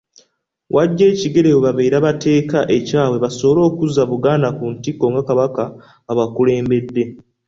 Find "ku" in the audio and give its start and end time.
4.57-4.63